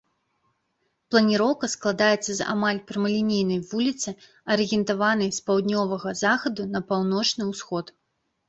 Планіроўка 1.11 1.65
складаецца 1.73 2.31
з 2.39 2.47
амаль 2.53 2.79
прамалінейнай 2.91 3.59
вуліцы, 3.73 4.09
арыентаванай 4.57 5.29
з 5.39 5.45
паўднёвага 5.51 6.09
захаду 6.25 6.61
на 6.73 6.79
паўночны 6.89 7.43
ўсход. 7.53 7.85